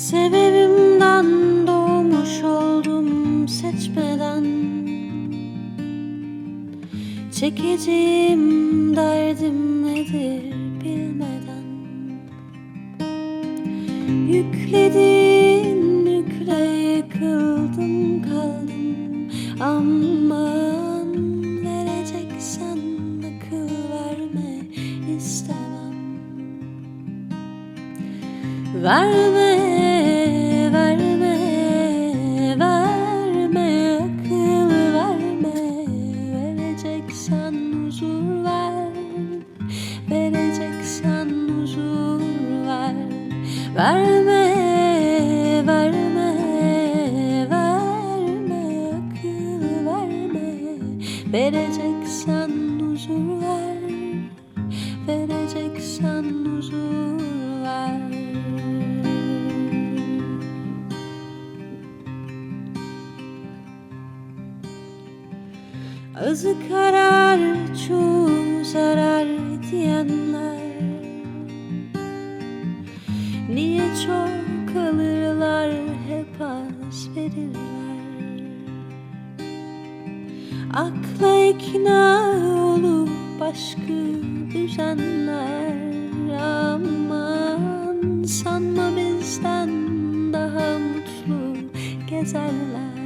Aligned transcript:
Sebebimden 0.00 1.26
doğmuş 1.66 2.42
oldum 2.44 3.48
seçmeden. 3.48 4.44
Çekeceğim 7.32 8.96
derdim 8.96 9.86
nedir 9.86 10.54
bilmeden. 10.84 11.66
Yüklediğin 14.28 16.06
yükle 16.06 16.64
yıkıldım 16.96 18.22
kaldım. 18.22 19.28
Aman 19.60 21.14
vereceksen 21.64 22.78
akıl 23.18 23.68
verme 23.92 24.60
istemem. 25.16 25.70
Verme, 28.82 29.89
Verme, 43.80 44.44
verme, 45.66 46.30
verme 47.50 48.64
akıl 48.96 49.62
verme. 49.86 50.50
Vereceksen 51.32 52.50
huzur 52.80 53.40
ver, 53.40 53.76
vereceksen 55.08 56.24
huzur 56.24 57.20
ver. 57.62 58.00
Azı 66.28 66.54
karar 66.68 67.40
çoğu 67.88 68.64
zarar 68.64 69.28
diyenler 69.70 70.89
Niye 73.54 73.82
çok 74.06 74.76
alırlar 74.76 75.70
hep 76.08 76.40
az 76.40 77.08
verirler? 77.16 78.40
Akla 80.74 81.46
ikna 81.46 82.22
olup 82.64 83.10
başkı 83.40 84.22
düzenler. 84.54 85.90
Aman 86.40 88.22
sanma 88.22 88.90
bizden 88.96 89.70
daha 90.32 90.78
mutlu 90.78 91.56
gezerler. 92.10 93.00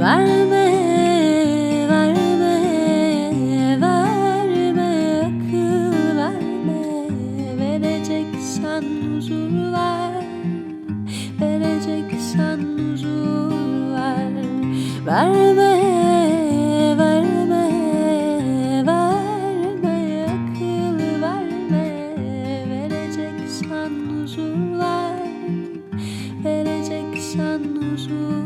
Verme, 0.00 0.79
vereceksen 12.30 12.78
huzur 12.78 13.94
ver 13.94 14.30
Verme, 15.04 15.72
verme, 16.98 17.66
verme 18.86 20.26
akıl 20.28 20.98
verme. 21.22 21.86
Vereceksen 22.70 23.92
huzur 24.10 24.78
ver, 24.78 25.20
vereceksen 26.44 27.62
huzur 27.80 28.39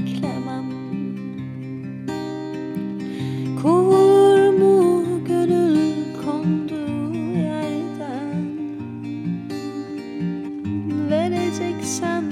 beklemem. 0.00 0.64
Kovulur 3.62 4.58
mu 4.58 5.04
gönül 5.28 5.76
konduğu 6.24 7.14
yerden? 7.36 8.44
Vereceksen 11.10 12.24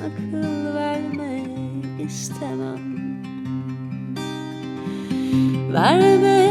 akıl 0.00 0.74
verme 0.74 1.42
istemem. 2.04 2.82
Verme 5.72 6.41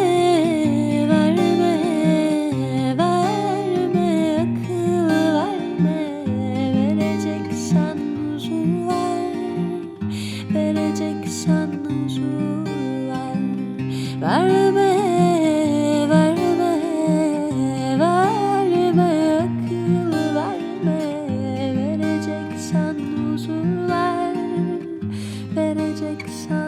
like. 26.19 26.60